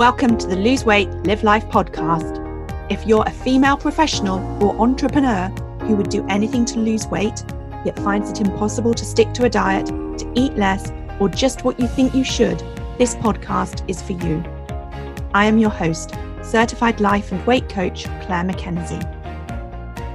[0.00, 2.40] Welcome to the Lose Weight, Live Life podcast.
[2.90, 5.48] If you're a female professional or entrepreneur
[5.82, 7.44] who would do anything to lose weight,
[7.84, 10.90] yet finds it impossible to stick to a diet, to eat less,
[11.20, 12.60] or just what you think you should,
[12.96, 14.42] this podcast is for you.
[15.34, 19.04] I am your host, certified life and weight coach Claire McKenzie.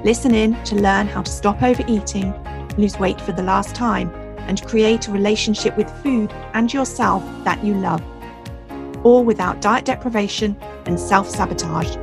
[0.04, 2.34] Listen in to learn how to stop overeating,
[2.80, 4.10] lose weight for the last time,
[4.48, 8.02] and create a relationship with food and yourself that you love
[9.06, 11.96] all without diet deprivation and self sabotage.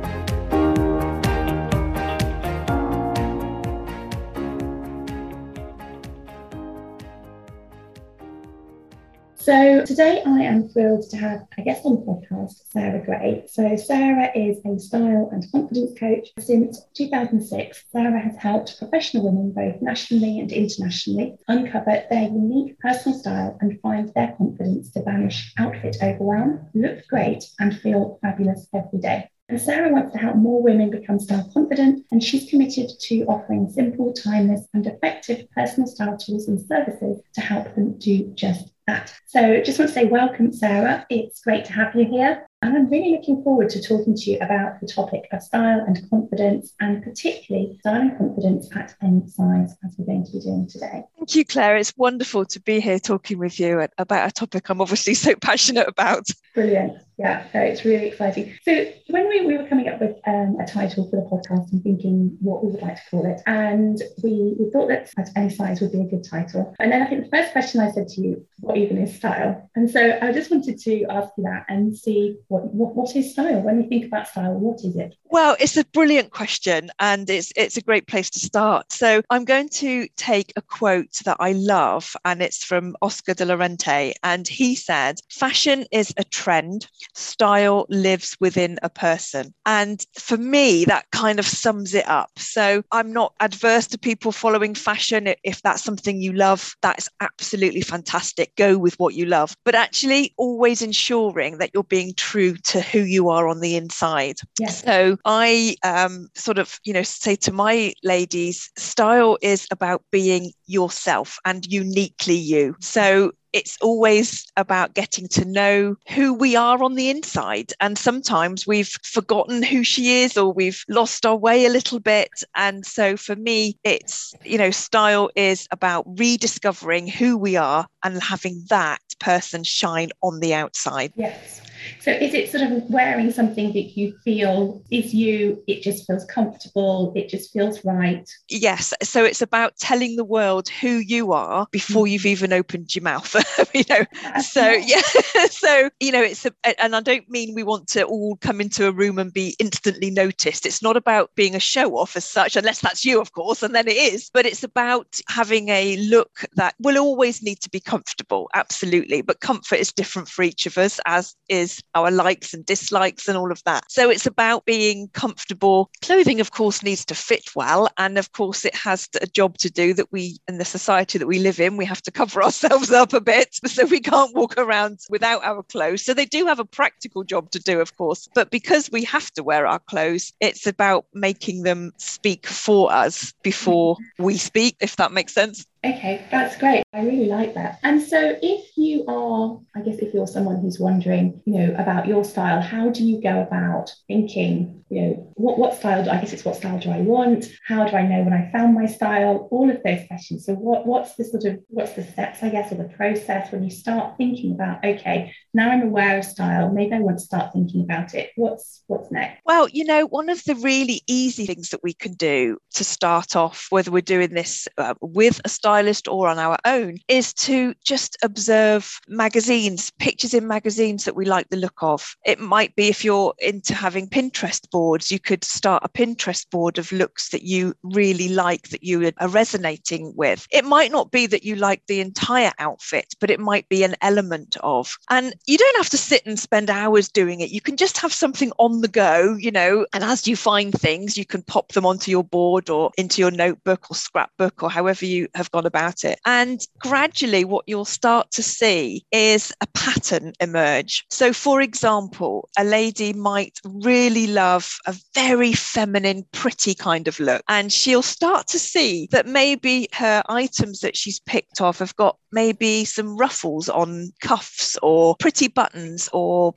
[9.43, 13.43] So today I am thrilled to have a guest on the podcast, Sarah Gray.
[13.47, 16.29] So Sarah is a style and confidence coach.
[16.39, 23.19] Since 2006, Sarah has helped professional women, both nationally and internationally, uncover their unique personal
[23.19, 28.99] style and find their confidence to banish outfit overwhelm, look great, and feel fabulous every
[28.99, 29.29] day.
[29.49, 33.69] And Sarah wants to help more women become style confident, and she's committed to offering
[33.69, 39.13] simple, timeless, and effective personal style tools and services to help them do just that.
[39.27, 41.05] So just want to say welcome, Sarah.
[41.09, 42.47] It's great to have you here.
[42.61, 45.99] And I'm really looking forward to talking to you about the topic of style and
[46.09, 50.69] confidence, and particularly style and confidence at any size, as we're going to be doing
[50.69, 51.03] today.
[51.17, 51.75] Thank you, Claire.
[51.75, 55.89] It's wonderful to be here talking with you about a topic I'm obviously so passionate
[55.89, 56.27] about.
[56.55, 56.99] Brilliant.
[57.17, 58.53] Yeah, no, it's really exciting.
[58.63, 61.83] So when we, we were coming up with um, a title for the podcast and
[61.83, 65.49] thinking what we would like to call it, and we, we thought that at any
[65.49, 66.73] size would be a good title.
[66.79, 69.69] And then I think the first question I said to you, what even is style?
[69.75, 73.31] And so I just wanted to ask you that and see what, what, what is
[73.31, 73.61] style?
[73.61, 75.15] When you think about style, what is it?
[75.25, 78.91] Well, it's a brilliant question and it's it's a great place to start.
[78.91, 83.45] So I'm going to take a quote that I love and it's from Oscar de
[83.45, 90.05] la Renta and he said, "Fashion is a trend, style lives within a person." And
[90.17, 92.31] for me that kind of sums it up.
[92.37, 97.81] So I'm not adverse to people following fashion if that's something you love, that's absolutely
[97.81, 98.55] fantastic.
[98.55, 99.55] Go with what you love.
[99.65, 104.37] But actually always ensuring that you're being true to who you are on the inside.
[104.59, 104.83] Yes.
[104.83, 110.51] So I um, sort of, you know, say to my ladies, style is about being
[110.65, 112.75] yourself and uniquely you.
[112.79, 117.71] So it's always about getting to know who we are on the inside.
[117.79, 122.29] And sometimes we've forgotten who she is or we've lost our way a little bit.
[122.55, 128.21] And so for me, it's, you know, style is about rediscovering who we are and
[128.21, 131.13] having that person shine on the outside.
[131.15, 131.61] Yes.
[131.99, 136.25] So is it sort of wearing something that you feel is you, it just feels
[136.25, 138.29] comfortable, it just feels right?
[138.49, 138.93] Yes.
[139.03, 142.29] So it's about telling the world who you are before you've mm-hmm.
[142.29, 143.35] even opened your mouth.
[143.73, 144.05] you know.
[144.41, 145.01] So yeah.
[145.49, 148.87] so, you know, it's a, and I don't mean we want to all come into
[148.87, 150.65] a room and be instantly noticed.
[150.65, 153.73] It's not about being a show off as such, unless that's you, of course, and
[153.73, 154.29] then it is.
[154.33, 159.21] But it's about having a look that will always need to be comfortable, absolutely.
[159.21, 163.37] But comfort is different for each of us, as is our likes and dislikes and
[163.37, 163.83] all of that.
[163.89, 165.89] So it's about being comfortable.
[166.01, 167.89] Clothing, of course, needs to fit well.
[167.97, 171.27] And of course, it has a job to do that we, in the society that
[171.27, 173.59] we live in, we have to cover ourselves up a bit.
[173.73, 176.05] So we can't walk around without our clothes.
[176.05, 178.29] So they do have a practical job to do, of course.
[178.35, 183.33] But because we have to wear our clothes, it's about making them speak for us
[183.41, 185.65] before we speak, if that makes sense.
[185.85, 186.83] Okay, that's great.
[186.93, 187.79] I really like that.
[187.83, 192.07] And so, if you are, I guess, if you're someone who's wondering, you know, about
[192.07, 196.21] your style, how do you go about thinking, you know, what, what style do I
[196.21, 197.47] guess it's what style do I want?
[197.67, 199.49] How do I know when I found my style?
[199.51, 200.45] All of those questions.
[200.45, 203.63] So, what, what's the sort of, what's the steps, I guess, or the process when
[203.63, 207.51] you start thinking about, okay, now I'm aware of style, maybe I want to start
[207.51, 208.31] thinking about it.
[208.37, 209.41] What's, what's next?
[209.45, 213.35] Well, you know, one of the really easy things that we can do to start
[213.35, 217.33] off, whether we're doing this uh, with a style, stylist or on our own is
[217.33, 222.15] to just observe magazines, pictures in magazines that we like the look of.
[222.25, 226.77] It might be if you're into having Pinterest boards, you could start a Pinterest board
[226.77, 230.45] of looks that you really like, that you are resonating with.
[230.51, 233.95] It might not be that you like the entire outfit, but it might be an
[234.01, 234.95] element of.
[235.09, 237.49] And you don't have to sit and spend hours doing it.
[237.49, 241.17] You can just have something on the go, you know, and as you find things,
[241.17, 245.07] you can pop them onto your board or into your notebook or scrapbook or however
[245.07, 246.19] you have gone on about it.
[246.25, 251.05] And gradually, what you'll start to see is a pattern emerge.
[251.09, 257.43] So, for example, a lady might really love a very feminine, pretty kind of look,
[257.47, 262.17] and she'll start to see that maybe her items that she's picked off have got
[262.33, 266.53] maybe some ruffles on cuffs or pretty buttons or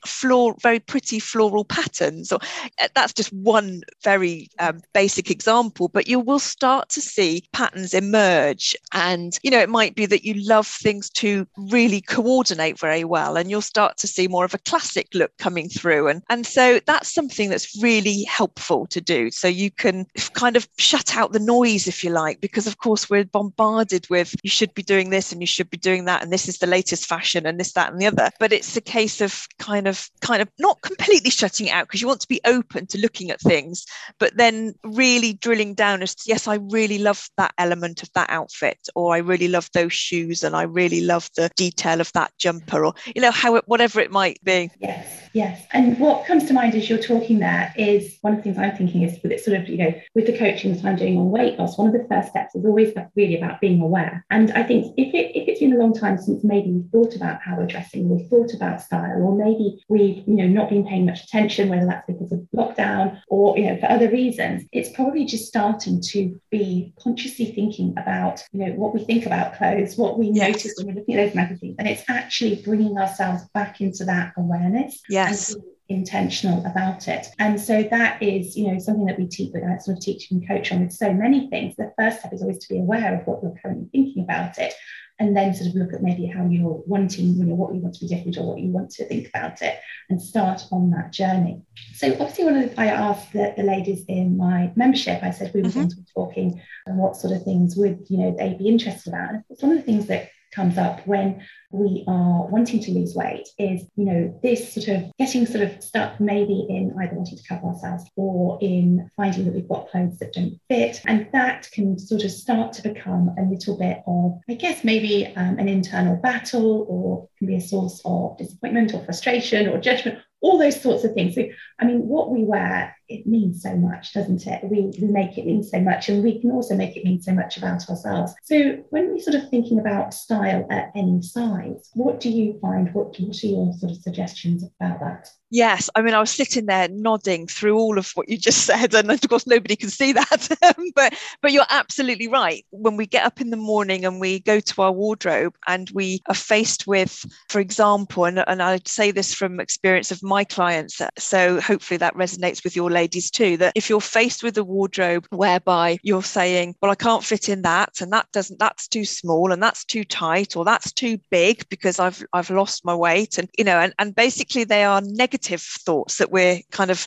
[0.61, 2.39] very pretty floral patterns or
[2.81, 7.93] uh, that's just one very um, basic example but you will start to see patterns
[7.93, 13.03] emerge and you know it might be that you love things to really coordinate very
[13.03, 16.07] well and you'll start to see more of a classic look coming through.
[16.07, 19.31] And and so that's something that's really helpful to do.
[19.31, 23.09] So you can kind of shut out the noise if you like because of course
[23.09, 26.33] we're bombarded with you should be doing this and you should be doing that and
[26.33, 28.29] this is the latest fashion and this that and the other.
[28.39, 32.01] But it's a case of kind of kind of not completely shutting it out because
[32.01, 33.85] you want to be open to looking at things
[34.19, 38.86] but then really drilling down as yes i really love that element of that outfit
[38.95, 42.85] or i really love those shoes and i really love the detail of that jumper
[42.85, 44.69] or you know how it, whatever it might be.
[44.79, 45.65] Yes yes.
[45.71, 48.75] And what comes to mind as you're talking there is one of the things i'm
[48.75, 51.29] thinking is with it sort of you know with the coaching that i'm doing on
[51.29, 54.25] weight loss one of the first steps is always really about being aware.
[54.31, 57.15] And i think if it if it's been a long time since maybe we've thought
[57.15, 60.85] about how we're dressing we've thought about style or maybe we've you know not been
[60.85, 64.89] paying much attention whether that's because of lockdown or you know for other reasons it's
[64.89, 69.97] probably just starting to be consciously thinking about you know what we think about clothes
[69.97, 73.81] what we notice when we're looking at those magazines and it's actually bringing ourselves back
[73.81, 75.55] into that awareness yes
[75.89, 77.27] intentional about it.
[77.39, 80.45] And so that is, you know, something that we teach, uh, sort of teach and
[80.47, 81.75] coach on with so many things.
[81.75, 84.73] The first step is always to be aware of what you're currently thinking about it
[85.19, 87.95] and then sort of look at maybe how you're wanting, you know, what you want
[87.95, 89.79] to be different or what you want to think about it
[90.09, 91.61] and start on that journey.
[91.95, 95.51] So obviously one of the, I asked the, the ladies in my membership, I said
[95.53, 95.79] we were mm-hmm.
[95.79, 99.11] going to be talking and what sort of things would, you know, they be interested
[99.11, 99.31] about.
[99.31, 103.47] And one of the things that comes up when we are wanting to lose weight
[103.57, 107.43] is, you know, this sort of getting sort of stuck maybe in either wanting to
[107.47, 111.01] cover ourselves or in finding that we've got clothes that don't fit.
[111.05, 115.27] And that can sort of start to become a little bit of, I guess, maybe
[115.35, 120.19] um, an internal battle or can be a source of disappointment or frustration or judgment
[120.41, 121.35] all those sorts of things.
[121.35, 121.43] So,
[121.79, 124.63] I mean, what we wear, it means so much, doesn't it?
[124.63, 127.57] We, make it mean so much, and we can also make it mean so much
[127.57, 128.33] about ourselves.
[128.43, 132.93] So, when we're sort of thinking about style at any size, what do you find?
[132.93, 135.29] What, what are your sort of suggestions about that?
[135.49, 138.93] Yes, I mean, I was sitting there nodding through all of what you just said,
[138.93, 140.49] and of course, nobody can see that.
[140.95, 142.65] but but you're absolutely right.
[142.71, 146.21] When we get up in the morning and we go to our wardrobe and we
[146.27, 150.99] are faced with, for example, and, and I say this from experience of my clients,
[151.17, 153.57] so hopefully that resonates with your ladies too.
[153.57, 157.61] That if you're faced with a wardrobe whereby you're saying, "Well, I can't fit in
[157.61, 161.67] that, and that doesn't, that's too small, and that's too tight, or that's too big
[161.69, 165.61] because I've I've lost my weight," and you know, and and basically they are negative
[165.61, 167.05] thoughts that we're kind of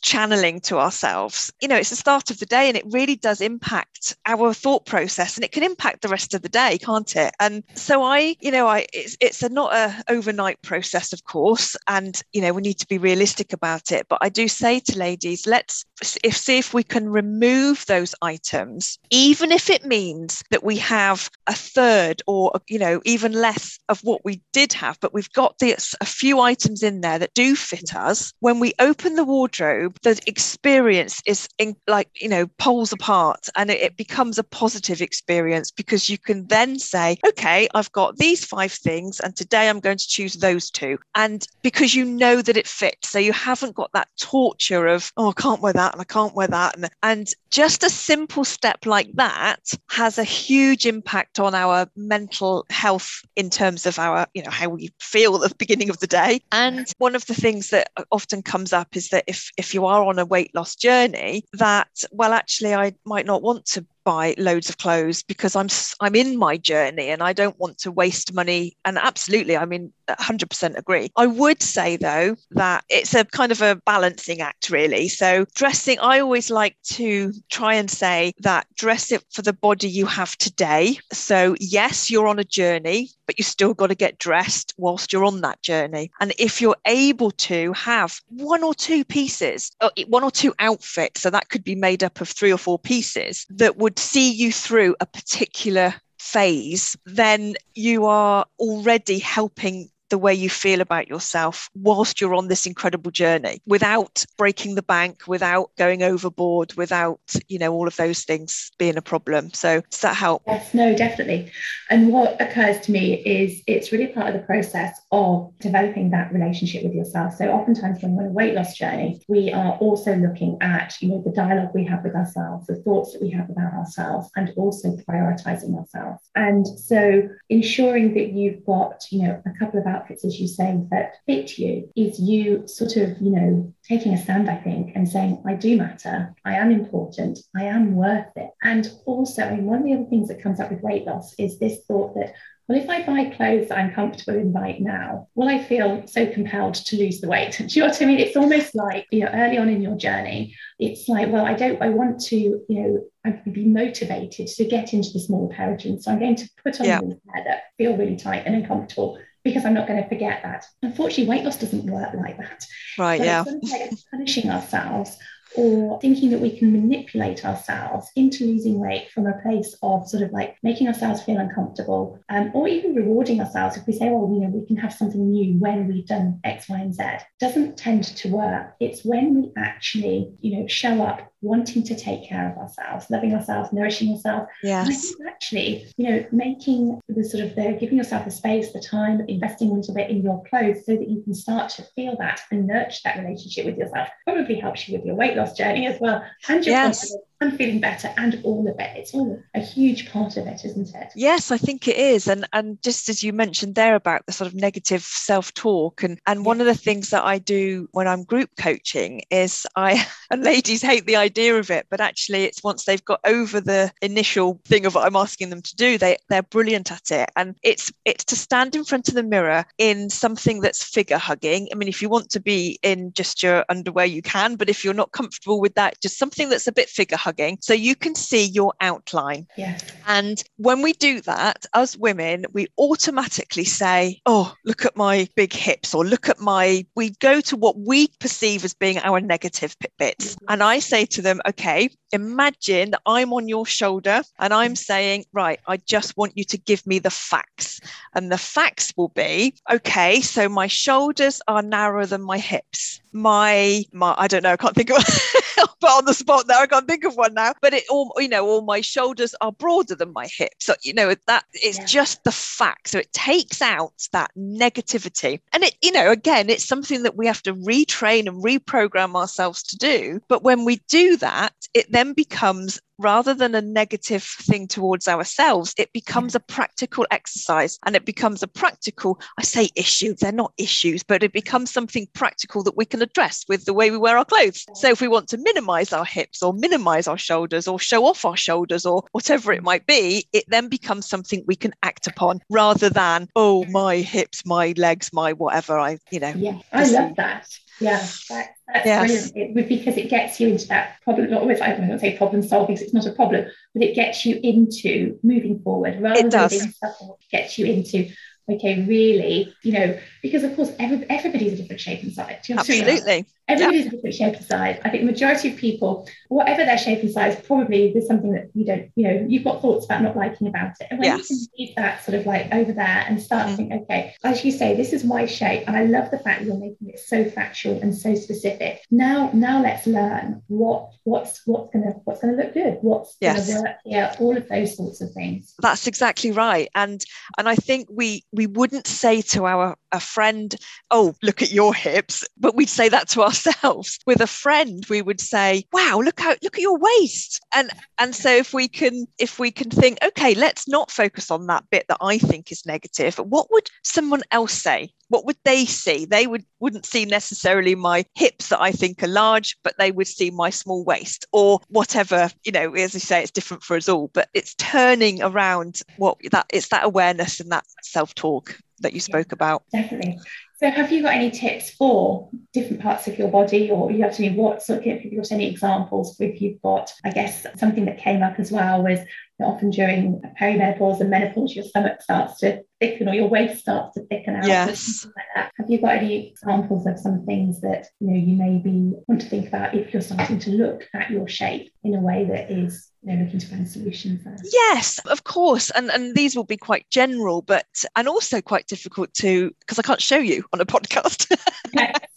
[0.00, 1.52] channeling to ourselves.
[1.60, 4.86] You know, it's the start of the day and it really does impact our thought
[4.86, 7.34] process and it can impact the rest of the day, can't it?
[7.40, 11.76] And so I, you know, I it's it's a not a overnight process, of course,
[11.88, 14.06] and you know, we need to be realistic about it.
[14.08, 15.84] But I do say to ladies, let's
[16.24, 21.28] if see if we can remove those items, even if it means that we have
[21.46, 25.58] a third or you know, even less of what we did have, but we've got
[25.58, 28.32] this a few items in there that do fit us.
[28.40, 33.70] When we open the wardrobe the experience is in, like you know poles apart and
[33.70, 38.44] it, it becomes a positive experience because you can then say okay i've got these
[38.44, 40.98] five things and today i'm going to choose those two.
[41.14, 45.30] And because you know that it fits so you haven't got that torture of oh
[45.30, 46.76] i can't wear that and i can't wear that.
[46.76, 49.60] And, and just a simple step like that
[49.90, 54.68] has a huge impact on our mental health in terms of our you know how
[54.68, 56.40] we feel at the beginning of the day.
[56.52, 59.86] And one of the things that often comes up is that if if you you
[59.86, 64.34] are on a weight loss journey that well actually I might not want to buy
[64.38, 65.68] loads of clothes because I'm
[66.00, 69.92] I'm in my journey and I don't want to waste money and absolutely I mean
[70.08, 71.10] 100% agree.
[71.16, 75.08] I would say though that it's a kind of a balancing act really.
[75.08, 79.88] So dressing I always like to try and say that dress it for the body
[79.88, 80.98] you have today.
[81.12, 85.24] So yes, you're on a journey, but you still got to get dressed whilst you're
[85.24, 86.10] on that journey.
[86.20, 89.70] And if you're able to have one or two pieces,
[90.08, 93.46] one or two outfits, so that could be made up of three or four pieces
[93.50, 100.34] that would see you through a particular phase, then you are already helping the way
[100.34, 105.70] you feel about yourself whilst you're on this incredible journey without breaking the bank, without
[105.76, 109.52] going overboard, without, you know, all of those things being a problem.
[109.54, 110.42] So does that help?
[110.46, 111.50] Yes, no, definitely.
[111.88, 116.32] And what occurs to me is it's really part of the process of developing that
[116.32, 117.34] relationship with yourself.
[117.34, 121.08] So oftentimes when we're on a weight loss journey, we are also looking at, you
[121.08, 124.52] know, the dialogue we have with ourselves, the thoughts that we have about ourselves, and
[124.56, 126.22] also prioritizing ourselves.
[126.34, 130.78] And so ensuring that you've got, you know, a couple of outfits, as you say,
[130.90, 135.08] that fit you is you sort of, you know, taking a stand, I think, and
[135.08, 138.50] saying, I do matter, I am important, I am worth it.
[138.62, 141.34] And also, I mean, one of the other things that comes up with weight loss
[141.38, 142.34] is this thought that
[142.70, 146.24] well, if I buy clothes that I'm comfortable in right now, will I feel so
[146.24, 147.56] compelled to lose the weight?
[147.58, 148.20] Do you know what I mean?
[148.20, 151.82] It's almost like, you know, early on in your journey, it's like, well, I don't,
[151.82, 155.80] I want to, you know, I'd be motivated to get into the small pair of
[155.80, 156.04] jeans.
[156.04, 157.00] So I'm going to put on yeah.
[157.00, 160.66] things that feel really tight and uncomfortable because I'm not going to forget that.
[160.82, 162.64] Unfortunately, weight loss doesn't work like that.
[162.98, 163.18] Right.
[163.18, 163.44] So yeah.
[163.46, 165.18] It's like punishing ourselves
[165.56, 170.22] or thinking that we can manipulate ourselves into losing weight from a place of sort
[170.22, 174.30] of like making ourselves feel uncomfortable um, or even rewarding ourselves if we say, well,
[174.32, 177.02] you know, we can have something new when we've done X, Y, and Z
[177.40, 178.74] doesn't tend to work.
[178.78, 183.34] It's when we actually, you know, show up wanting to take care of ourselves, loving
[183.34, 184.46] ourselves, nourishing ourselves.
[184.62, 185.14] Yes.
[185.26, 189.70] actually, you know, making the sort of the giving yourself the space, the time, investing
[189.70, 192.66] a little bit in your clothes so that you can start to feel that and
[192.66, 196.22] nurture that relationship with yourself probably helps you with your weight loss journey as well.
[196.48, 197.00] And your yes.
[197.00, 198.90] confidence I'm feeling better and all of it.
[198.96, 201.12] It's all a huge part of it, isn't it?
[201.16, 202.28] Yes, I think it is.
[202.28, 206.44] And and just as you mentioned there about the sort of negative self-talk and and
[206.44, 210.82] one of the things that I do when I'm group coaching is I and ladies
[210.82, 214.84] hate the idea of it, but actually it's once they've got over the initial thing
[214.84, 217.30] of what I'm asking them to do, they they're brilliant at it.
[217.36, 221.68] And it's it's to stand in front of the mirror in something that's figure hugging.
[221.72, 224.84] I mean, if you want to be in just your underwear, you can, but if
[224.84, 227.94] you're not comfortable with that, just something that's a bit figure hugging hugging so you
[227.94, 229.46] can see your outline.
[229.56, 229.82] Yes.
[230.06, 235.52] And when we do that, as women, we automatically say, Oh, look at my big
[235.52, 239.76] hips, or look at my, we go to what we perceive as being our negative
[239.98, 240.34] bits.
[240.34, 240.46] Mm-hmm.
[240.48, 245.26] And I say to them, Okay, imagine that I'm on your shoulder and I'm saying,
[245.32, 247.80] Right, I just want you to give me the facts.
[248.14, 253.00] And the facts will be, Okay, so my shoulders are narrower than my hips.
[253.12, 255.04] My, my, I don't know, I can't think of
[255.80, 256.60] but on the spot now.
[256.60, 257.54] I can't think of one now.
[257.60, 260.66] But it all, you know, all my shoulders are broader than my hips.
[260.66, 261.84] So, you know, that it's yeah.
[261.86, 262.88] just the fact.
[262.88, 265.40] So it takes out that negativity.
[265.52, 269.62] And it, you know, again, it's something that we have to retrain and reprogram ourselves
[269.64, 270.20] to do.
[270.28, 275.74] But when we do that, it then becomes rather than a negative thing towards ourselves,
[275.78, 280.52] it becomes a practical exercise and it becomes a practical, I say issue, they're not
[280.58, 284.18] issues, but it becomes something practical that we can address with the way we wear
[284.18, 284.64] our clothes.
[284.74, 288.24] So if we want to minimize our hips or minimize our shoulders or show off
[288.24, 292.40] our shoulders or whatever it might be, it then becomes something we can act upon
[292.50, 295.78] rather than, oh, my hips, my legs, my whatever.
[295.78, 296.32] I, you know.
[296.36, 297.48] Yeah, I love that.
[297.80, 299.30] Yeah, that, that's yes.
[299.32, 301.30] brilliant it, because it gets you into that problem.
[301.30, 303.82] Not always, I don't want to say problem solving because it's not a problem, but
[303.82, 306.50] it gets you into moving forward rather it does.
[306.50, 307.10] than being.
[307.30, 308.10] Gets you into
[308.48, 312.44] okay, really, you know, because of course every, everybody's a different shape and size.
[312.50, 313.26] Absolutely.
[313.48, 314.80] Everybody's a different shape and size.
[314.84, 318.50] I think the majority of people, whatever their shape and size, probably there's something that
[318.54, 320.86] you don't, you know, you've got thoughts about not liking about it.
[320.90, 321.30] And when yes.
[321.30, 323.56] you can leave that sort of like over there and start mm-hmm.
[323.56, 325.64] thinking, okay, as you say, this is my shape.
[325.66, 328.82] And I love the fact you're making it so factual and so specific.
[328.90, 333.48] Now, now let's learn what what's what's gonna what's gonna look good, what's yes.
[333.48, 335.54] gonna work here, all of those sorts of things.
[335.60, 336.68] That's exactly right.
[336.74, 337.04] And
[337.38, 340.54] and I think we we wouldn't say to our a friend,
[340.90, 343.98] oh, look at your hips, but we'd say that to ourselves.
[344.06, 347.40] With a friend, we would say, wow, look out, look at your waist.
[347.54, 351.46] And and so if we can if we can think, okay, let's not focus on
[351.46, 353.16] that bit that I think is negative.
[353.16, 354.90] What would someone else say?
[355.10, 356.06] what would they see?
[356.06, 360.06] They would wouldn't see necessarily my hips that I think are large, but they would
[360.06, 362.30] see my small waist or whatever.
[362.44, 366.18] You know, as you say, it's different for us all, but it's turning around what
[366.30, 369.62] that it's that awareness and that self talk that you spoke yeah, about.
[369.72, 370.18] Definitely.
[370.58, 374.14] So, have you got any tips for different parts of your body, or you have
[374.16, 376.20] to mean what sort of, have you got any examples?
[376.20, 378.98] If you've got, I guess, something that came up as well was
[379.40, 384.04] often during perimenopause and menopause, your stomach starts to thicken or your waist starts to
[384.06, 384.46] thicken out.
[384.46, 385.06] Yes.
[385.06, 385.50] Like.
[385.56, 389.28] Have you got any examples of some things that you know you maybe want to
[389.28, 392.89] think about if you're starting to look at your shape in a way that is
[393.02, 394.36] looking to find solutions there.
[394.52, 395.70] Yes, of course.
[395.70, 397.66] And and these will be quite general, but
[397.96, 401.30] and also quite difficult to because I can't show you on a podcast.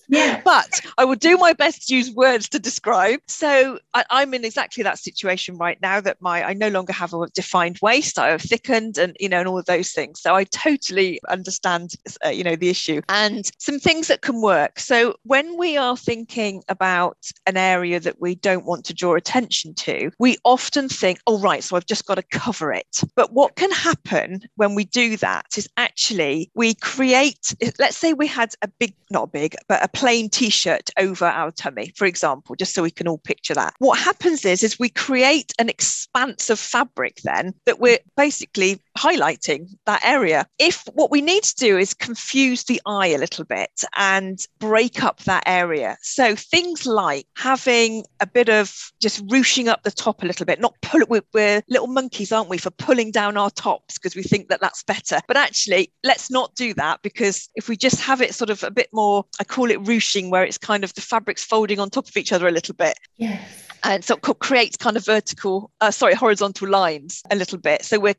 [0.08, 0.42] Yeah.
[0.44, 3.20] but I will do my best to use words to describe.
[3.28, 7.14] So I, am in exactly that situation right now that my I no longer have
[7.14, 8.20] a defined waist.
[8.20, 10.22] I have thickened and you know and all of those things.
[10.22, 11.94] So I totally understand
[12.26, 14.80] uh, you know the issue and some things that can work.
[14.80, 19.74] So when we are thinking about an area that we don't want to draw attention
[19.76, 23.02] to, we often think, oh right, so I've just got to cover it.
[23.16, 27.56] But what can happen when we do that is actually we create.
[27.80, 31.94] Let's say we had a big, not big, but a plain t-shirt over our tummy,
[31.96, 33.74] for example, just so we can all picture that.
[33.80, 39.70] What happens is, is we create an expanse of fabric then that we're basically highlighting
[39.86, 40.48] that area.
[40.60, 45.04] If what we need to do is confuse the eye a little bit and break
[45.04, 45.98] up that area.
[46.02, 50.60] So things like having a bit of just ruching up the top a little bit,
[50.60, 54.16] not pull it, we're, we're little monkeys, aren't we, for pulling down our tops because
[54.16, 55.20] we think that that's better.
[55.28, 58.72] But actually, let's not do that because if we just have it sort of a
[58.72, 62.08] bit more, I call it ruching, where it's kind of the fabrics folding on top
[62.08, 62.98] of each other a little bit.
[63.18, 67.84] Yes and so it creates kind of vertical, uh, sorry, horizontal lines a little bit.
[67.84, 68.14] So we're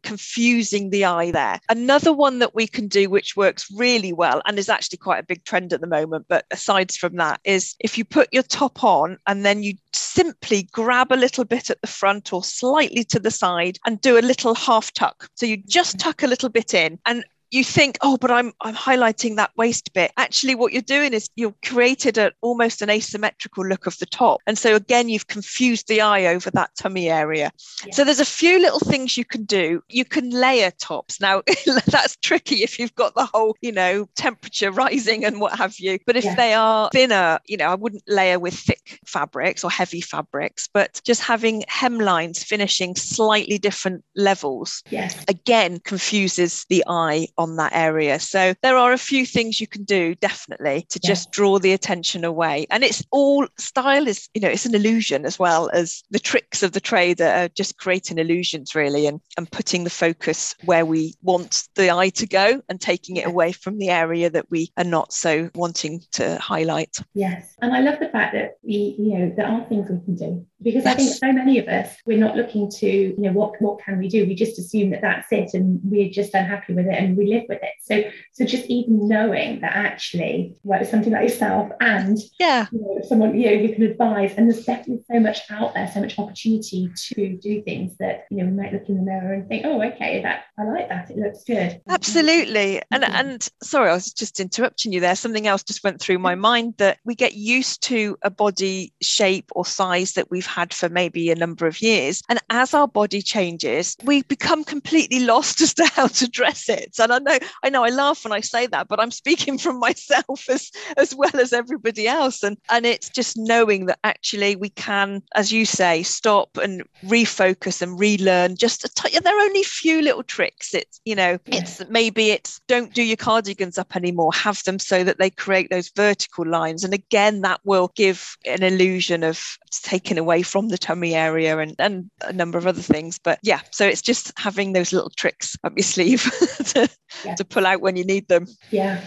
[0.64, 1.61] confusing the eye there.
[1.68, 5.26] Another one that we can do, which works really well and is actually quite a
[5.26, 8.83] big trend at the moment, but aside from that, is if you put your top
[8.83, 13.18] on and then you simply grab a little bit at the front or slightly to
[13.18, 15.28] the side and do a little half tuck.
[15.35, 16.09] So you just mm-hmm.
[16.09, 19.93] tuck a little bit in and you think, oh, but I'm I'm highlighting that waist
[19.93, 20.13] bit.
[20.17, 24.41] Actually, what you're doing is you've created a almost an asymmetrical look of the top.
[24.47, 27.53] And so again, you've confused the eye over that tummy area.
[27.87, 27.95] Yeah.
[27.95, 29.83] So there's a few little things you can do.
[29.89, 31.21] You can layer tops.
[31.21, 31.43] Now
[31.87, 35.99] that's tricky if you've got the whole, you know, temperature rising and what have you.
[36.07, 36.35] But if yeah.
[36.35, 41.01] they are thinner, you know, I wouldn't layer with thick fabrics or heavy fabrics, but
[41.05, 44.83] just having hemlines finishing slightly different levels.
[44.91, 45.25] Yes.
[45.29, 48.19] Again, confuses the eye on that area.
[48.19, 52.25] So there are a few things you can do definitely to just draw the attention
[52.25, 52.67] away.
[52.71, 56.63] And it's all style is, you know, it's an illusion as well as the tricks
[56.63, 61.15] of the trade are just creating illusions really and, and putting the focus where we
[61.23, 64.85] want the eye to go and taking it away from the area that we are
[64.85, 66.97] not so wanting to highlight.
[67.13, 67.55] Yes.
[67.61, 70.47] And I love the fact that we, you know, there are things we can do
[70.65, 70.95] because yes.
[70.95, 73.99] I think so many of us we're not looking to you know what what can
[73.99, 77.17] we do we just assume that that's it and we're just unhappy with it and
[77.17, 77.73] we live with it.
[77.83, 82.66] So so just even knowing that actually well something like yourself and yeah.
[82.72, 85.90] you know, someone you know you can advise and there's definitely so much out there
[85.92, 89.35] so much opportunity to do things that you know we might look in the mirror
[89.35, 91.11] and think oh okay that I like that.
[91.11, 91.81] It looks good.
[91.88, 92.81] Absolutely.
[92.90, 93.14] And mm-hmm.
[93.14, 95.16] and sorry I was just interrupting you there.
[95.16, 99.51] Something else just went through my mind that we get used to a body shape
[99.55, 102.22] or size that we've had for maybe a number of years.
[102.29, 106.94] And as our body changes, we become completely lost as to how to dress it.
[106.99, 109.79] And I know, I know I laugh when I say that, but I'm speaking from
[109.79, 112.42] myself as, as well as everybody else.
[112.42, 117.83] And, and it's just knowing that actually we can, as you say, stop and refocus
[117.83, 120.74] and relearn just a t- there are only a few little tricks.
[120.74, 125.05] It's, you know, it's maybe it's don't do your cardigans up anymore, have them so
[125.05, 126.85] that they create those vertical lines.
[126.85, 131.74] And again, that will give an illusion of taking away from the tummy area and,
[131.79, 133.18] and a number of other things.
[133.18, 136.22] But yeah, so it's just having those little tricks up your sleeve
[136.66, 136.88] to,
[137.25, 137.35] yeah.
[137.35, 138.47] to pull out when you need them.
[138.71, 139.01] Yeah,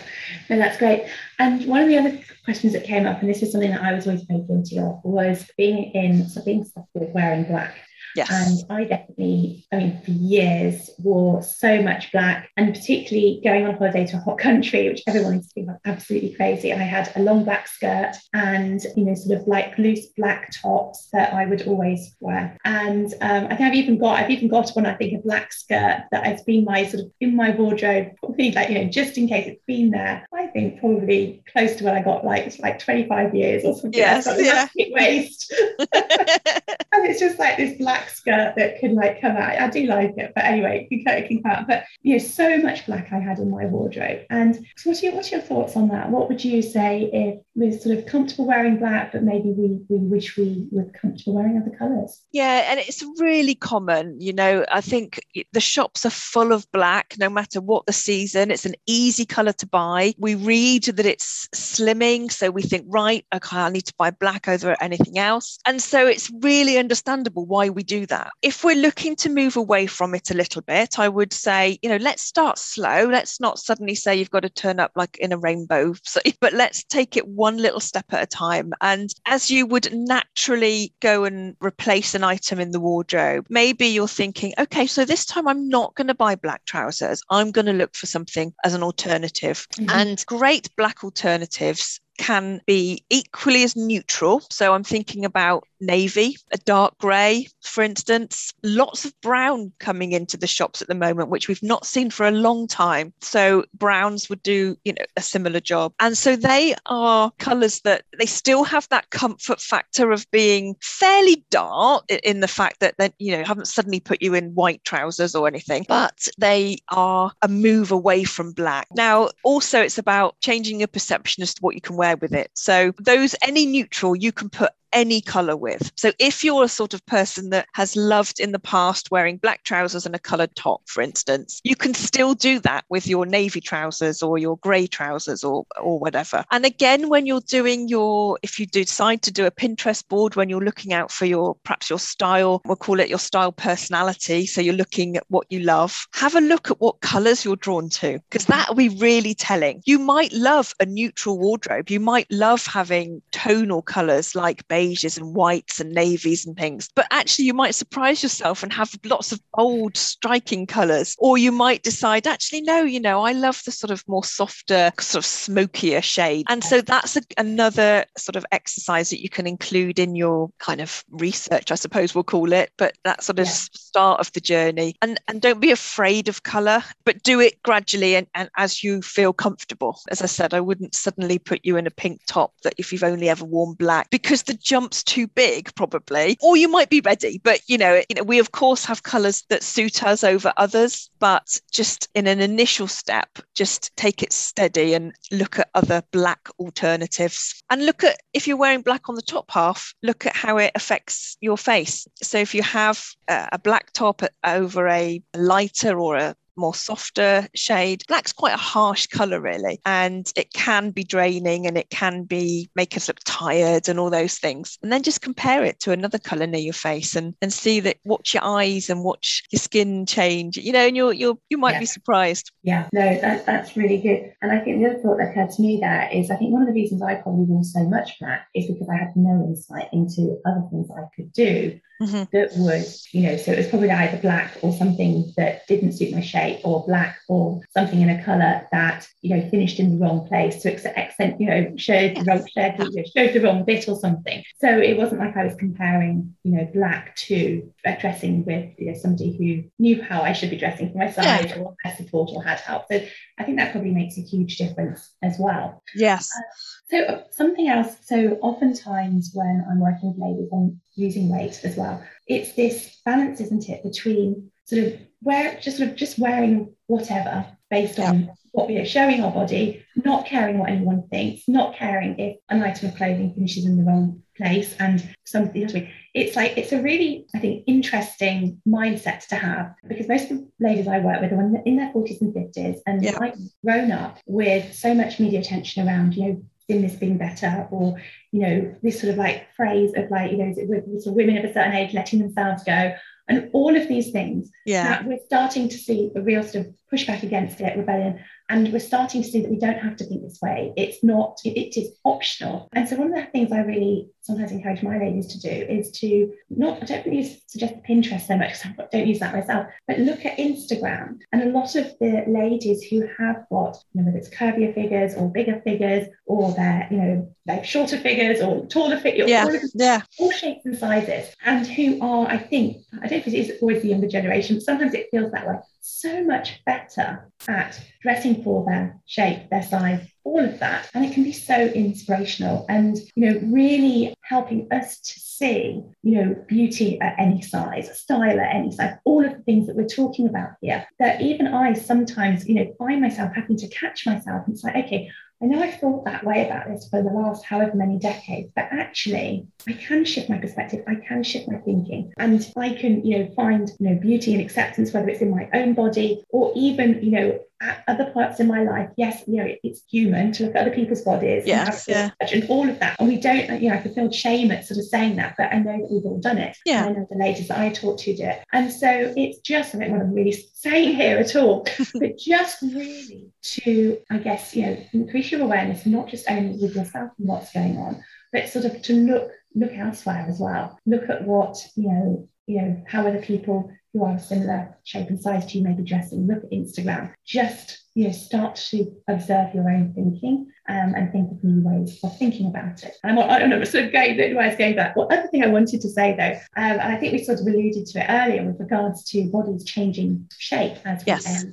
[0.49, 1.07] no, that's great.
[1.39, 3.93] And one of the other questions that came up, and this is something that I
[3.93, 7.75] was always very guilty of, was being in something with wearing black.
[8.17, 8.31] Yes.
[8.31, 13.75] And I definitely, I mean, for years wore so much black, and particularly going on
[13.75, 16.73] holiday to a hot country, which everyone used to think was absolutely crazy.
[16.73, 21.09] I had a long black skirt and, you know, sort of like loose black tops
[21.13, 22.57] that I would always wear.
[22.65, 25.53] And um, I think I've even got, I've even got one, I think, a black
[25.53, 29.19] skirt that has been my sort of in my wardrobe, probably like, you know, just
[29.19, 30.25] in case it's been there.
[30.33, 33.93] I think probably close to when I got like, like 25 years or something.
[33.93, 34.67] Yes, yeah.
[34.91, 35.53] waist.
[37.07, 39.59] it's just like this black skirt that can like come out.
[39.59, 41.67] I do like it, but anyway, it can, it can come out.
[41.67, 44.21] But you know, so much black I had in my wardrobe.
[44.29, 46.09] And what's your what's your thoughts on that?
[46.09, 49.97] What would you say if we're sort of comfortable wearing black, but maybe we we
[49.97, 52.21] wish we were comfortable wearing other colours?
[52.31, 54.19] Yeah, and it's really common.
[54.19, 55.19] You know, I think
[55.53, 58.51] the shops are full of black, no matter what the season.
[58.51, 60.13] It's an easy colour to buy.
[60.17, 64.47] We read that it's slimming, so we think, right, okay, I need to buy black
[64.47, 65.59] over anything else.
[65.65, 68.31] And so it's really under understandable why we do that.
[68.41, 71.89] If we're looking to move away from it a little bit, I would say, you
[71.89, 73.05] know, let's start slow.
[73.05, 75.93] Let's not suddenly say you've got to turn up like in a rainbow,
[76.41, 78.73] but let's take it one little step at a time.
[78.81, 84.07] And as you would naturally go and replace an item in the wardrobe, maybe you're
[84.07, 87.21] thinking, okay, so this time I'm not going to buy black trousers.
[87.29, 89.67] I'm going to look for something as an alternative.
[89.75, 89.89] Mm-hmm.
[89.91, 94.41] And great black alternatives can be equally as neutral.
[94.51, 98.53] So I'm thinking about navy, a dark grey, for instance.
[98.63, 102.27] Lots of brown coming into the shops at the moment, which we've not seen for
[102.27, 103.13] a long time.
[103.21, 105.93] So browns would do, you know, a similar job.
[105.99, 111.45] And so they are colours that they still have that comfort factor of being fairly
[111.49, 115.35] dark in the fact that they, you know, haven't suddenly put you in white trousers
[115.35, 118.87] or anything, but they are a move away from black.
[118.95, 122.51] Now, also it's about changing your perception as to what you can wear with it.
[122.53, 125.91] So those any neutral you can put any color with.
[125.95, 129.63] So if you're a sort of person that has loved in the past wearing black
[129.63, 133.61] trousers and a colored top, for instance, you can still do that with your navy
[133.61, 136.43] trousers or your gray trousers or, or whatever.
[136.51, 140.49] And again, when you're doing your, if you decide to do a Pinterest board, when
[140.49, 144.45] you're looking out for your, perhaps your style, we'll call it your style personality.
[144.45, 147.89] So you're looking at what you love, have a look at what colors you're drawn
[147.89, 149.81] to, because that will be really telling.
[149.85, 151.89] You might love a neutral wardrobe.
[151.89, 156.89] You might love having tonal colors like beiges and whites and navies and things.
[156.95, 161.15] But actually, you might surprise yourself and have lots of bold, striking colors.
[161.19, 164.91] Or you might decide, actually, no, you know, I love the sort of more softer,
[164.99, 166.45] sort of smokier shade.
[166.49, 170.81] And so that's a, another sort of exercise that you can include in your kind
[170.81, 173.51] of research, I suppose we'll call it, but that sort of yeah.
[173.51, 174.95] start of the journey.
[175.01, 179.01] And, and don't be afraid of color, but do it gradually and, and as you
[179.01, 179.99] feel comfortable.
[180.09, 183.03] As I said, I wouldn't suddenly put you in a pink top that if you've
[183.03, 187.39] only ever worn black, because the jump's too big, probably, or you might be ready.
[187.41, 191.09] But you know, you know, we of course have colours that suit us over others,
[191.19, 196.49] but just in an initial step, just take it steady and look at other black
[196.59, 197.63] alternatives.
[197.69, 200.71] And look at if you're wearing black on the top half, look at how it
[200.75, 202.05] affects your face.
[202.21, 208.03] So if you have a black top over a lighter or a more softer shade.
[208.07, 212.69] Black's quite a harsh color, really, and it can be draining and it can be
[212.75, 214.77] make us look tired and all those things.
[214.81, 217.97] And then just compare it to another color near your face and and see that
[218.03, 220.57] watch your eyes and watch your skin change.
[220.57, 221.79] You know, and you're you're you might yeah.
[221.79, 222.51] be surprised.
[222.63, 224.33] Yeah, no, that, that's really good.
[224.41, 226.61] And I think the other thought that occurred to me there is I think one
[226.61, 229.89] of the reasons I probably wore so much black is because I had no insight
[229.93, 232.23] into other things I could do mm-hmm.
[232.31, 236.13] that was, you know, so it was probably either black or something that didn't suit
[236.13, 240.05] my shape, or black or something in a colour that, you know, finished in the
[240.05, 243.97] wrong place to accent, you know, showed the wrong showed, showed the wrong bit or
[243.99, 244.43] something.
[244.59, 248.97] So it wasn't like I was comparing, you know, black to dressing with you know
[248.97, 251.59] somebody who knew how I should be dressing for my size yeah.
[251.59, 252.85] or had support or had help.
[252.91, 253.01] So
[253.37, 255.83] I think that probably makes a huge difference as well.
[255.95, 256.29] Yes.
[256.37, 256.41] Uh,
[256.89, 257.95] so uh, something else.
[258.05, 263.41] So oftentimes when I'm working with ladies on losing weight as well, it's this balance,
[263.41, 268.27] isn't it, between sort of wear just sort of just wearing whatever based on yeah.
[268.51, 272.63] what we are showing our body, not caring what anyone thinks, not caring if an
[272.63, 275.73] item of clothing finishes in the wrong place and something else.
[276.13, 280.47] It's like it's a really, I think, interesting mindset to have because most of the
[280.59, 283.17] ladies I work with are in their 40s and 50s and yeah.
[283.19, 287.99] I've grown up with so much media attention around, you know, this being better or
[288.31, 291.45] you know this sort of like phrase of like you know sort of women of
[291.45, 292.93] a certain age letting themselves go
[293.29, 295.01] and all of these things yeah.
[295.05, 299.21] we're starting to see a real sort of pushback against it rebellion and we're starting
[299.21, 300.73] to see that we don't have to think this way.
[300.77, 302.69] It's not it, it is optional.
[302.73, 305.89] And so one of the things i really sometimes encourage my ladies to do is
[305.91, 309.67] to not i don't really suggest pinterest so much because i don't use that myself
[309.87, 311.17] but look at instagram.
[311.31, 315.15] And a lot of the ladies who have got you know whether it's curvier figures
[315.15, 319.59] or bigger figures or they're you know like shorter figures or taller figures yeah all,
[319.73, 320.01] yeah.
[320.19, 323.53] all shapes and sizes and who are i think i don't know if it is
[323.61, 325.55] always the younger generation but sometimes it feels that way
[325.87, 330.89] so much better at dressing for their shape, their size, all of that.
[330.93, 336.15] And it can be so inspirational and, you know, really helping us to see, you
[336.15, 339.87] know, beauty at any size, style at any size, all of the things that we're
[339.87, 340.85] talking about here.
[340.99, 345.09] That even I sometimes, you know, find myself having to catch myself and say, okay,
[345.41, 348.67] I know I've thought that way about this for the last however many decades, but
[348.71, 353.19] actually I can shift my perspective, I can shift my thinking, and I can, you
[353.19, 357.03] know, find, you know, beauty and acceptance, whether it's in my own body or even,
[357.03, 360.55] you know, at other parts in my life, yes, you know, it's human to look
[360.55, 362.27] at other people's bodies yes, and, yeah.
[362.27, 362.99] and all of that.
[362.99, 365.51] And we don't, you know, I can feel shame at sort of saying that, but
[365.51, 366.57] I know that we've all done it.
[366.65, 366.85] Yeah.
[366.85, 368.43] I know the ladies that I talk to do it.
[368.53, 372.61] And so it's just, I don't want to really saying here at all, but just
[372.61, 377.27] really to, I guess, you know, increase your awareness, not just only with yourself and
[377.27, 380.77] what's going on, but sort of to look look elsewhere as well.
[380.85, 385.19] Look at what, you know, you know, how other people who are similar shape and
[385.19, 386.27] size to you may be dressing.
[386.27, 387.13] Look at Instagram.
[387.25, 391.99] Just you know, start to observe your own thinking um, and think of new ways
[392.03, 392.95] of thinking about it.
[393.03, 394.95] And I don't know, sort of going, I was going that.
[394.95, 397.47] One other thing I wanted to say though, um, and I think we sort of
[397.47, 401.45] alluded to it earlier with regards to bodies changing shape as yes.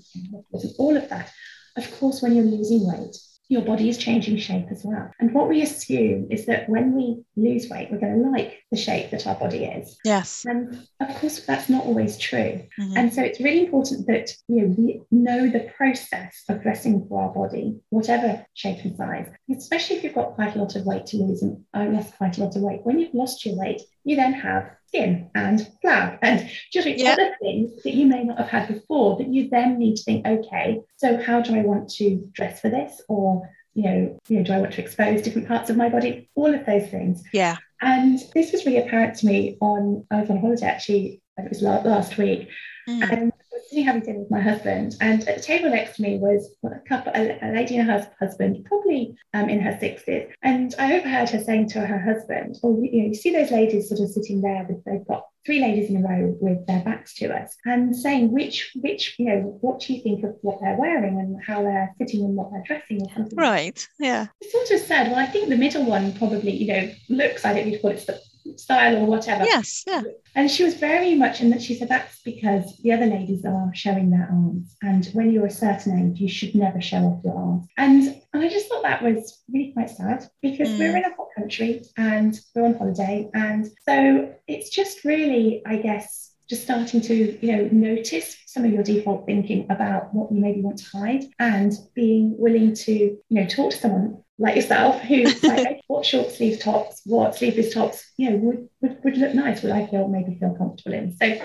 [0.52, 1.32] we all of that.
[1.76, 3.16] Of course, when you're losing weight,
[3.48, 5.10] your body is changing shape as well.
[5.20, 8.76] And what we assume is that when we lose weight, we're going to like the
[8.76, 9.98] shape that our body is.
[10.04, 10.44] Yes.
[10.46, 12.62] And of course, that's not always true.
[12.80, 12.96] Mm-hmm.
[12.96, 17.22] And so it's really important that you know, we know the process of dressing for
[17.22, 21.06] our body, whatever shape and size, especially if you've got quite a lot of weight
[21.06, 22.80] to lose and I lost quite a lot of weight.
[22.84, 27.18] When you've lost your weight, you then have skin and flab and just yep.
[27.18, 30.26] other things that you may not have had before that you then need to think,
[30.26, 33.00] okay, so how do I want to dress for this?
[33.08, 36.30] Or, you know, you know, do I want to expose different parts of my body?
[36.36, 37.24] All of those things.
[37.32, 37.56] Yeah.
[37.80, 41.62] And this was really apparent to me on I was on holiday actually, it was
[41.62, 42.48] last week.
[42.88, 43.12] Mm.
[43.12, 43.32] And
[43.68, 46.80] sitting having dinner with my husband, and at the table next to me was a
[46.88, 51.30] couple, a, a lady and her husband, probably um, in her sixties, and I overheard
[51.30, 54.40] her saying to her husband, "Oh, you know, you see those ladies sort of sitting
[54.40, 57.94] there with they've got three ladies in a row with their backs to us and
[57.94, 61.62] saying which which you know what do you think of what they're wearing and how
[61.62, 64.26] they're fitting and what they're dressing or something right yeah.
[64.42, 67.52] I sort of said well I think the middle one probably you know looks I
[67.52, 68.08] don't need to call it
[68.56, 69.44] style or whatever.
[69.44, 70.02] Yes, yeah.
[70.34, 73.70] And she was very much in that she said that's because the other ladies are
[73.74, 74.76] showing their arms.
[74.82, 77.66] And when you're a certain age, you should never show off your arms.
[77.76, 80.78] And, I just thought that was really quite sad because mm.
[80.80, 83.30] we're in a hot country and we're on holiday.
[83.32, 88.72] And so it's just really, I guess, just starting to you know notice some of
[88.72, 93.20] your default thinking about what you maybe want to hide and being willing to you
[93.30, 98.10] know talk to someone like yourself who's like what short sleeve tops what sleeveless tops
[98.16, 99.62] you know would, would would look nice.
[99.62, 101.16] Would i feel maybe feel comfortable in?
[101.16, 101.40] So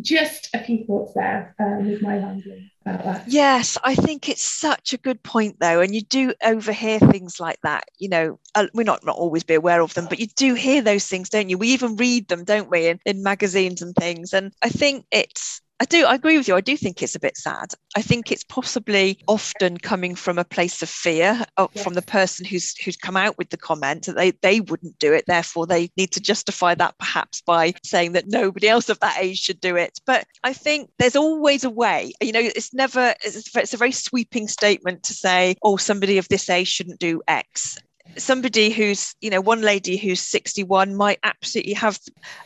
[0.00, 3.28] just a few thoughts there um, with my language about that.
[3.28, 7.58] Yes i think it's such a good point though and you do overhear things like
[7.62, 10.54] that you know uh, we're not not always be aware of them but you do
[10.54, 11.56] hear those things don't you?
[11.56, 15.62] We even read them don't we in, in magazines and things and i think it's
[15.78, 16.06] I do.
[16.06, 16.56] I agree with you.
[16.56, 17.74] I do think it's a bit sad.
[17.94, 21.84] I think it's possibly often coming from a place of fear of, yes.
[21.84, 25.12] from the person who's who's come out with the comment that they they wouldn't do
[25.12, 25.24] it.
[25.26, 29.38] Therefore, they need to justify that perhaps by saying that nobody else of that age
[29.38, 29.98] should do it.
[30.06, 32.12] But I think there's always a way.
[32.22, 33.14] You know, it's never.
[33.22, 37.20] It's, it's a very sweeping statement to say, "Oh, somebody of this age shouldn't do
[37.28, 37.76] X."
[38.16, 41.98] somebody who's you know one lady who's 61 might absolutely have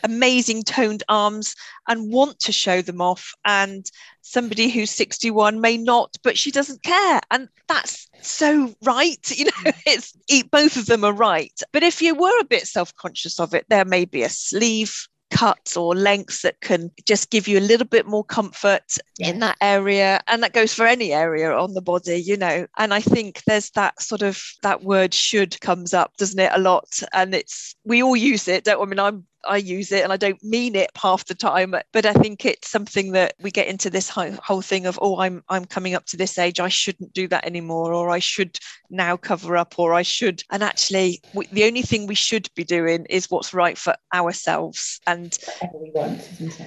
[0.03, 1.55] amazing toned arms
[1.89, 3.87] and want to show them off and
[4.23, 9.51] somebody who's 61 may not but she doesn't care and that's so right you know
[9.65, 9.83] mm.
[9.87, 10.13] it's
[10.51, 13.85] both of them are right but if you were a bit self-conscious of it there
[13.85, 18.07] may be a sleeve cuts or lengths that can just give you a little bit
[18.07, 22.37] more comfort in that area and that goes for any area on the body you
[22.37, 22.67] know.
[22.79, 26.61] And i think there's that sort of that word should comes up doesn't it a
[26.61, 27.03] lot?
[27.13, 30.17] And it's we all use it don't I mean I'm I use it and I
[30.17, 33.91] don't mean it half the time but I think it's something that we get into
[33.91, 37.29] this whole thing of oh I'm I'm coming up to this age I shouldn't do
[37.29, 38.59] that anymore or I should
[38.91, 42.65] now cover up or I should and actually we, the only thing we should be
[42.65, 46.21] doing is what's right for ourselves and whatever we want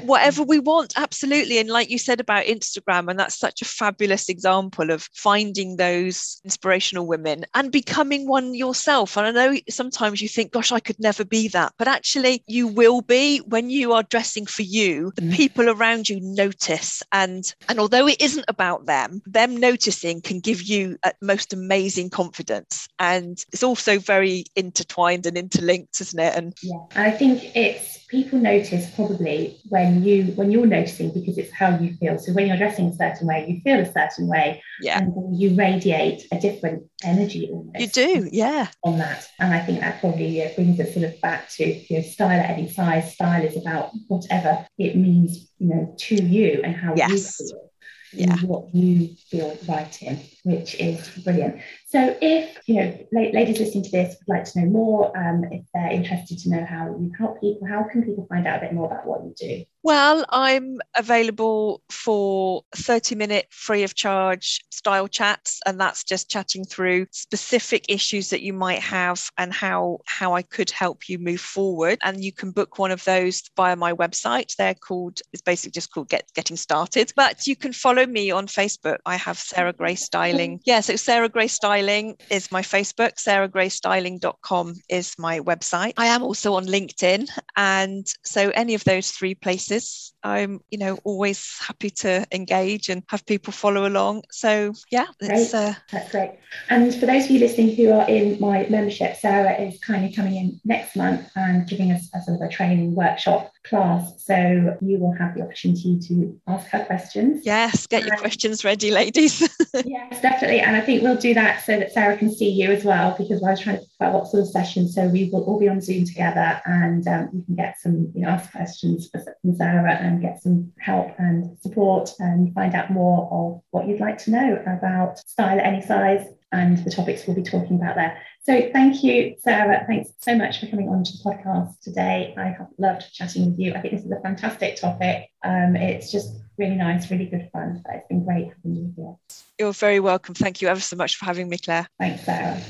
[0.05, 4.29] whatever we want absolutely and like you said about Instagram and that's such a fabulous
[4.29, 10.29] example of finding those inspirational women and becoming one yourself and I know sometimes you
[10.29, 13.91] think gosh I could never be that but actually you you will be when you
[13.91, 15.11] are dressing for you.
[15.15, 15.33] The mm.
[15.33, 20.61] people around you notice and and although it isn't about them them noticing can give
[20.61, 22.87] you a most amazing confidence.
[22.99, 26.35] And it's also very intertwined and interlinked isn't it?
[26.35, 31.35] And yeah and i think it's people notice probably when you when you're noticing because
[31.37, 32.19] it's how you feel.
[32.19, 34.61] So when you're dressing a certain way you feel a certain way.
[34.81, 34.99] Yeah.
[34.99, 38.67] And you radiate a different energy you do yeah.
[38.83, 39.27] on that.
[39.39, 42.39] And i think that probably uh, brings us sort of back to you know, style
[42.67, 47.39] size style is about whatever it means you know to you and how yes.
[47.39, 47.69] you feel
[48.15, 48.37] yeah.
[48.41, 51.61] what you feel right in, which is brilliant.
[51.87, 55.65] So, if you know, ladies listening to this would like to know more, um, if
[55.73, 58.73] they're interested to know how you help people, how can people find out a bit
[58.73, 59.65] more about what you do?
[59.83, 66.63] Well, I'm available for 30 minute free of charge style chats, and that's just chatting
[66.63, 71.41] through specific issues that you might have and how how I could help you move
[71.41, 71.99] forward.
[72.01, 74.55] And you can book one of those via my website.
[74.55, 77.11] They're called it's basically just called Get Getting Started.
[77.15, 78.99] But you can follow me on Facebook.
[79.05, 80.59] I have Sarah Gray Styling.
[80.59, 80.61] Mm.
[80.65, 83.15] Yeah, so Sarah Gray Styling is my Facebook.
[83.15, 85.93] SarahGrayStyling.com is my website.
[85.97, 90.77] I am also on LinkedIn, and so any of those three places, exists I'm you
[90.77, 94.23] know always happy to engage and have people follow along.
[94.31, 96.31] So yeah, it's uh, that's great.
[96.69, 100.35] And for those of you listening who are in my membership, Sarah is kindly coming
[100.35, 104.23] in next month and giving us a sort of a training workshop class.
[104.23, 107.45] So you will have the opportunity to ask her questions.
[107.45, 109.41] Yes, get your questions ready, ladies.
[109.85, 110.59] yes, definitely.
[110.59, 113.43] And I think we'll do that so that Sarah can see you as well, because
[113.43, 114.87] I was trying to out what sort of session.
[114.87, 118.21] So we will all be on Zoom together and um, you can get some, you
[118.21, 119.83] know, ask questions from Sarah
[120.13, 124.31] and get some help and support and find out more of what you'd like to
[124.31, 128.17] know about style at any size and the topics we'll be talking about there.
[128.43, 129.83] So thank you, Sarah.
[129.87, 132.33] Thanks so much for coming on to the podcast today.
[132.37, 133.73] I have loved chatting with you.
[133.73, 135.29] I think this is a fantastic topic.
[135.43, 137.81] Um, it's just really nice, really good fun.
[137.83, 139.15] So it's been great having you here.
[139.59, 140.35] You're very welcome.
[140.35, 141.87] Thank you ever so much for having me, Claire.
[141.99, 142.61] Thanks, Sarah.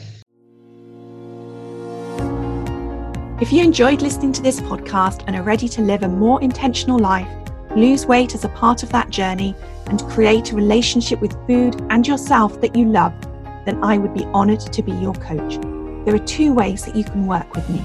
[3.44, 6.98] If you enjoyed listening to this podcast and are ready to live a more intentional
[6.98, 7.28] life,
[7.76, 9.54] lose weight as a part of that journey,
[9.88, 13.14] and create a relationship with food and yourself that you love,
[13.66, 15.60] then I would be honoured to be your coach.
[16.06, 17.84] There are two ways that you can work with me.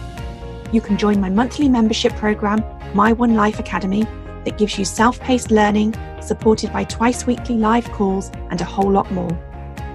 [0.71, 2.63] You can join my monthly membership program,
[2.95, 4.05] My One Life Academy,
[4.45, 5.93] that gives you self paced learning,
[6.23, 9.37] supported by twice weekly live calls, and a whole lot more.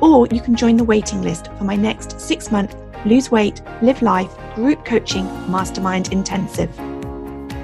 [0.02, 4.02] Or you can join the waiting list for my next six month Lose Weight, Live
[4.02, 6.76] Life group coaching mastermind intensive.